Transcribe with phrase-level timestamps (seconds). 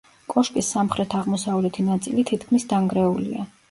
[0.33, 3.51] კოშკის სამხრეთ-აღმოსავლეთი ნაწილი თითქმის დანგრეულია.